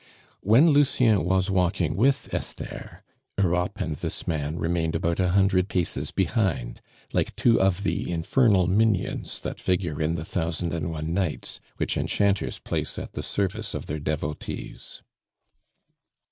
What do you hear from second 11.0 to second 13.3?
Nights, which enchanters place at the